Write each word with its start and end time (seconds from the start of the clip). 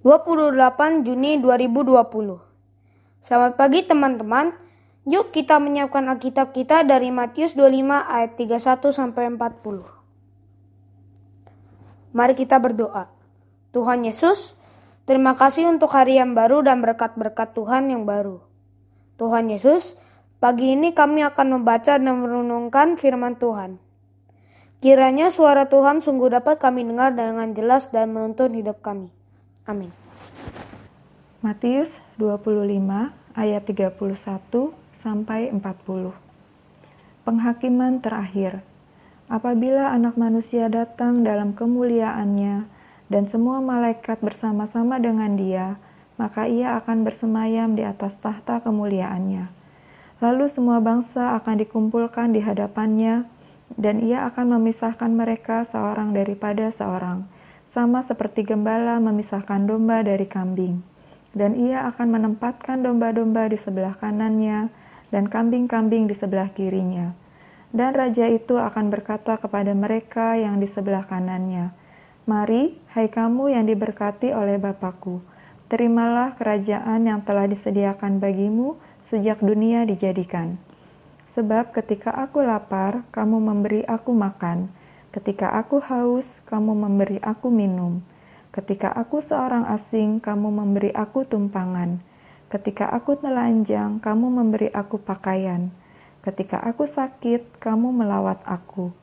28 0.00 1.04
Juni 1.04 1.36
2020. 1.44 2.40
Selamat 3.20 3.52
pagi 3.60 3.84
teman-teman. 3.84 4.56
Yuk 5.04 5.28
kita 5.28 5.60
menyiapkan 5.60 6.08
Alkitab 6.08 6.56
kita 6.56 6.88
dari 6.88 7.12
Matius 7.12 7.52
25 7.52 8.08
ayat 8.08 8.32
31 8.32 8.96
sampai 8.96 9.28
40. 9.28 12.16
Mari 12.16 12.32
kita 12.32 12.56
berdoa. 12.56 13.12
Tuhan 13.76 14.08
Yesus, 14.08 14.56
terima 15.04 15.36
kasih 15.36 15.68
untuk 15.68 15.92
hari 15.92 16.16
yang 16.16 16.32
baru 16.32 16.64
dan 16.64 16.80
berkat-berkat 16.80 17.52
Tuhan 17.52 17.92
yang 17.92 18.08
baru. 18.08 18.40
Tuhan 19.20 19.52
Yesus, 19.52 20.00
pagi 20.40 20.80
ini 20.80 20.96
kami 20.96 21.28
akan 21.28 21.60
membaca 21.60 22.00
dan 22.00 22.08
merenungkan 22.08 22.96
firman 22.96 23.36
Tuhan. 23.36 23.76
Kiranya 24.80 25.28
suara 25.28 25.68
Tuhan 25.68 26.00
sungguh 26.00 26.32
dapat 26.32 26.56
kami 26.56 26.88
dengar 26.88 27.12
dengan 27.12 27.52
jelas 27.52 27.92
dan 27.92 28.16
menuntun 28.16 28.56
hidup 28.56 28.80
kami. 28.80 29.19
Amin. 29.70 29.94
Matius 31.46 31.94
25 32.18 33.14
ayat 33.38 33.62
31 33.62 33.94
sampai 34.98 35.54
40. 35.54 36.10
Penghakiman 37.22 38.02
terakhir. 38.02 38.66
Apabila 39.30 39.94
anak 39.94 40.18
manusia 40.18 40.66
datang 40.66 41.22
dalam 41.22 41.54
kemuliaannya 41.54 42.66
dan 43.14 43.30
semua 43.30 43.62
malaikat 43.62 44.18
bersama-sama 44.18 44.98
dengan 44.98 45.38
dia, 45.38 45.78
maka 46.18 46.50
ia 46.50 46.74
akan 46.82 47.06
bersemayam 47.06 47.78
di 47.78 47.86
atas 47.86 48.18
tahta 48.18 48.58
kemuliaannya. 48.66 49.46
Lalu 50.18 50.50
semua 50.50 50.82
bangsa 50.82 51.38
akan 51.38 51.62
dikumpulkan 51.62 52.34
di 52.34 52.42
hadapannya, 52.42 53.22
dan 53.78 54.02
ia 54.02 54.26
akan 54.26 54.58
memisahkan 54.58 55.14
mereka 55.14 55.62
seorang 55.62 56.10
daripada 56.10 56.74
seorang, 56.74 57.22
sama 57.70 58.02
seperti 58.02 58.42
gembala 58.42 58.98
memisahkan 58.98 59.66
domba 59.66 60.02
dari 60.02 60.26
kambing. 60.26 60.82
Dan 61.30 61.54
ia 61.54 61.86
akan 61.86 62.10
menempatkan 62.10 62.82
domba-domba 62.82 63.46
di 63.46 63.54
sebelah 63.54 63.94
kanannya 63.94 64.66
dan 65.14 65.30
kambing-kambing 65.30 66.10
di 66.10 66.14
sebelah 66.18 66.50
kirinya. 66.50 67.14
Dan 67.70 67.94
raja 67.94 68.26
itu 68.26 68.58
akan 68.58 68.90
berkata 68.90 69.38
kepada 69.38 69.70
mereka 69.70 70.34
yang 70.34 70.58
di 70.58 70.66
sebelah 70.66 71.06
kanannya, 71.06 71.70
Mari, 72.26 72.74
hai 72.98 73.06
kamu 73.06 73.54
yang 73.54 73.64
diberkati 73.70 74.34
oleh 74.34 74.58
Bapakku, 74.58 75.22
terimalah 75.70 76.34
kerajaan 76.34 77.06
yang 77.06 77.22
telah 77.22 77.46
disediakan 77.46 78.18
bagimu 78.18 78.74
sejak 79.06 79.38
dunia 79.38 79.86
dijadikan.' 79.86 80.70
Sebab 81.30 81.70
ketika 81.70 82.10
aku 82.10 82.42
lapar, 82.42 83.06
kamu 83.14 83.38
memberi 83.38 83.86
aku 83.86 84.10
makan. 84.10 84.66
Ketika 85.10 85.50
aku 85.54 85.82
haus, 85.82 86.38
kamu 86.46 86.74
memberi 86.74 87.18
aku 87.18 87.50
minum. 87.50 88.02
Ketika 88.54 88.94
aku 88.94 89.18
seorang 89.18 89.66
asing, 89.66 90.22
kamu 90.22 90.50
memberi 90.50 90.90
aku 90.94 91.26
tumpangan. 91.26 91.98
Ketika 92.50 92.90
aku 92.90 93.18
telanjang, 93.18 93.98
kamu 94.02 94.26
memberi 94.30 94.70
aku 94.70 94.98
pakaian. 95.02 95.70
Ketika 96.22 96.62
aku 96.62 96.86
sakit, 96.86 97.58
kamu 97.62 97.90
melawat 97.90 98.42
aku. 98.46 98.94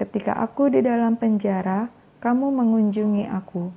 Ketika 0.00 0.36
aku 0.40 0.72
di 0.72 0.80
dalam 0.80 1.16
penjara, 1.20 1.92
kamu 2.24 2.52
mengunjungi 2.52 3.28
aku. 3.28 3.68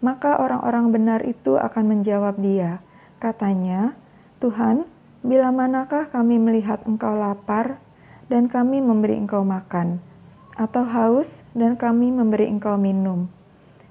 Maka 0.00 0.40
orang-orang 0.40 0.88
benar 0.92 1.20
itu 1.24 1.60
akan 1.60 1.84
menjawab 1.84 2.40
dia, 2.40 2.80
katanya, 3.20 3.92
"Tuhan, 4.40 4.88
Bila 5.20 5.52
manakah 5.52 6.08
kami 6.08 6.40
melihat 6.40 6.80
engkau 6.88 7.12
lapar 7.12 7.76
dan 8.32 8.48
kami 8.48 8.80
memberi 8.80 9.20
engkau 9.20 9.44
makan, 9.44 10.00
atau 10.60 10.84
haus 10.84 11.40
dan 11.56 11.80
kami 11.80 12.12
memberi 12.12 12.44
engkau 12.44 12.76
minum? 12.76 13.32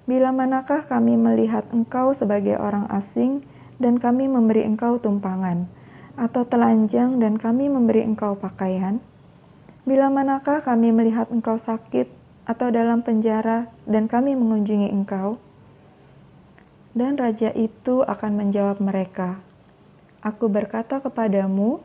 Bila 0.06 0.30
manakah 0.30 0.86
kami 0.86 1.18
melihat 1.18 1.66
engkau 1.74 2.14
sebagai 2.14 2.62
orang 2.62 2.86
asing 2.94 3.42
dan 3.82 3.98
kami 3.98 4.30
memberi 4.30 4.62
engkau 4.62 5.02
tumpangan, 5.02 5.66
atau 6.14 6.46
telanjang 6.46 7.18
dan 7.18 7.42
kami 7.42 7.66
memberi 7.66 8.06
engkau 8.06 8.38
pakaian? 8.38 9.02
Bila 9.90 10.14
manakah 10.14 10.62
kami 10.62 10.94
melihat 10.94 11.34
engkau 11.34 11.58
sakit 11.58 12.06
atau 12.46 12.70
dalam 12.70 13.02
penjara 13.02 13.66
dan 13.90 14.06
kami 14.06 14.38
mengunjungi 14.38 14.94
engkau? 14.94 15.42
Dan 16.94 17.18
raja 17.18 17.50
itu 17.58 18.06
akan 18.06 18.32
menjawab 18.38 18.78
mereka, 18.78 19.42
Aku 20.20 20.52
berkata 20.52 21.00
kepadamu, 21.00 21.80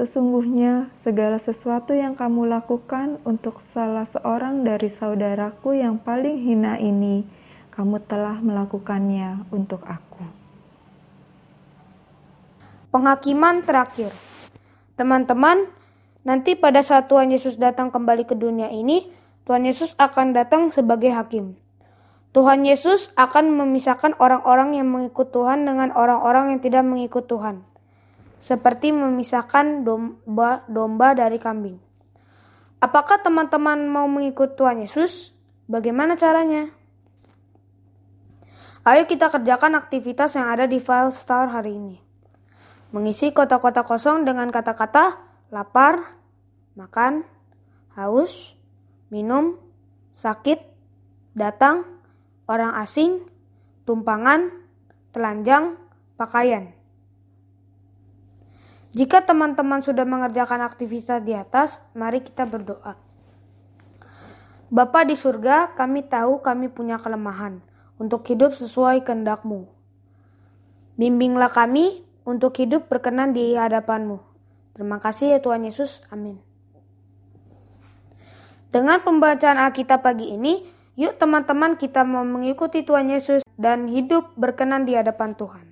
sesungguhnya 0.00 0.88
segala 1.04 1.36
sesuatu 1.36 1.92
yang 1.92 2.16
kamu 2.16 2.48
lakukan 2.48 3.20
untuk 3.28 3.60
salah 3.60 4.08
seorang 4.08 4.64
dari 4.64 4.88
saudaraku 4.88 5.76
yang 5.76 6.00
paling 6.00 6.40
hina 6.40 6.80
ini, 6.80 7.28
kamu 7.68 8.00
telah 8.08 8.40
melakukannya 8.40 9.44
untuk 9.52 9.84
aku. 9.84 10.24
Penghakiman 12.88 13.60
terakhir. 13.60 14.16
Teman-teman, 14.96 15.68
nanti 16.24 16.56
pada 16.56 16.80
saat 16.80 17.04
Tuhan 17.12 17.28
Yesus 17.28 17.60
datang 17.60 17.92
kembali 17.92 18.24
ke 18.24 18.32
dunia 18.32 18.72
ini, 18.72 19.04
Tuhan 19.44 19.68
Yesus 19.68 19.92
akan 20.00 20.32
datang 20.32 20.72
sebagai 20.72 21.12
hakim. 21.12 21.60
Tuhan 22.32 22.64
Yesus 22.64 23.12
akan 23.20 23.52
memisahkan 23.52 24.16
orang-orang 24.16 24.80
yang 24.80 24.88
mengikut 24.88 25.28
Tuhan 25.28 25.68
dengan 25.68 25.92
orang-orang 25.92 26.56
yang 26.56 26.60
tidak 26.64 26.88
mengikut 26.88 27.28
Tuhan, 27.28 27.60
seperti 28.40 28.90
memisahkan 28.90 29.84
domba-domba 29.84 31.12
dari 31.12 31.36
kambing. 31.36 31.76
Apakah 32.80 33.20
teman-teman 33.20 33.84
mau 33.92 34.08
mengikut 34.08 34.56
Tuhan 34.56 34.80
Yesus? 34.80 35.36
Bagaimana 35.68 36.16
caranya? 36.16 36.72
Ayo 38.80 39.04
kita 39.04 39.28
kerjakan 39.28 39.76
aktivitas 39.76 40.40
yang 40.40 40.48
ada 40.48 40.64
di 40.64 40.80
file 40.80 41.12
Star 41.12 41.52
hari 41.52 41.76
ini. 41.76 42.00
Mengisi 42.96 43.30
kota-kota 43.36 43.84
kosong 43.84 44.24
dengan 44.24 44.48
kata-kata 44.48 45.20
lapar, 45.52 46.16
makan, 46.72 47.28
haus, 47.92 48.56
minum, 49.12 49.60
sakit, 50.16 50.64
datang, 51.36 51.84
orang 52.48 52.72
asing, 52.80 53.28
tumpangan, 53.84 54.48
telanjang, 55.12 55.76
pakaian. 56.16 56.79
Jika 58.90 59.22
teman-teman 59.22 59.80
sudah 59.80 60.02
mengerjakan 60.02 60.66
aktivitas 60.66 61.22
di 61.22 61.34
atas, 61.36 61.78
mari 61.94 62.26
kita 62.26 62.42
berdoa. 62.42 62.98
Bapa 64.70 65.06
di 65.06 65.14
surga, 65.14 65.74
kami 65.78 66.06
tahu 66.06 66.42
kami 66.42 66.70
punya 66.70 66.98
kelemahan 66.98 67.62
untuk 67.98 68.26
hidup 68.26 68.54
sesuai 68.54 69.02
kehendakmu. 69.06 69.70
Bimbinglah 70.98 71.50
kami 71.50 72.02
untuk 72.26 72.54
hidup 72.58 72.90
berkenan 72.90 73.30
di 73.34 73.54
hadapanmu. 73.54 74.18
Terima 74.74 74.98
kasih 74.98 75.34
ya 75.34 75.38
Tuhan 75.38 75.66
Yesus. 75.66 76.02
Amin. 76.10 76.38
Dengan 78.70 79.02
pembacaan 79.02 79.58
Alkitab 79.58 80.06
pagi 80.06 80.30
ini, 80.30 80.62
Yuk 81.00 81.16
teman-teman 81.16 81.80
kita 81.80 82.04
mau 82.04 82.28
mengikuti 82.28 82.84
Tuhan 82.84 83.08
Yesus 83.08 83.40
dan 83.56 83.88
hidup 83.88 84.36
berkenan 84.36 84.84
di 84.84 84.92
hadapan 84.92 85.32
Tuhan. 85.32 85.69